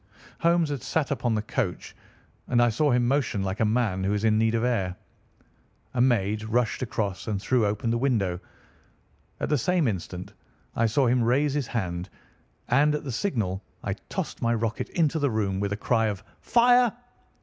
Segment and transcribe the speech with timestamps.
[0.39, 1.95] Holmes had sat up upon the couch,
[2.47, 4.95] and I saw him motion like a man who is in need of air.
[5.93, 8.39] A maid rushed across and threw open the window.
[9.39, 10.33] At the same instant
[10.75, 12.09] I saw him raise his hand
[12.69, 16.23] and at the signal I tossed my rocket into the room with a cry of
[16.39, 16.91] "Fire!"